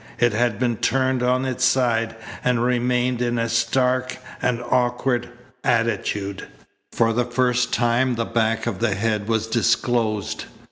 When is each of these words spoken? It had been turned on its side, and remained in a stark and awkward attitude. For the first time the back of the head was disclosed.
It 0.17 0.33
had 0.33 0.57
been 0.57 0.77
turned 0.77 1.21
on 1.21 1.45
its 1.45 1.63
side, 1.63 2.15
and 2.43 2.63
remained 2.63 3.21
in 3.21 3.37
a 3.37 3.47
stark 3.47 4.17
and 4.41 4.59
awkward 4.59 5.29
attitude. 5.63 6.47
For 6.91 7.13
the 7.13 7.23
first 7.23 7.71
time 7.71 8.15
the 8.15 8.25
back 8.25 8.65
of 8.65 8.79
the 8.79 8.95
head 8.95 9.27
was 9.27 9.45
disclosed. 9.45 10.45